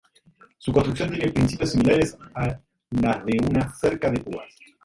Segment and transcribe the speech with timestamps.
[0.57, 2.59] Su construcción tiene principios similares a
[2.89, 4.47] las de una cerca de púas.